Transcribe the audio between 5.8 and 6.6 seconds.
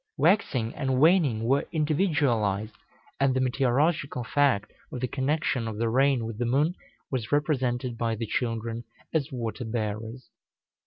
rain with the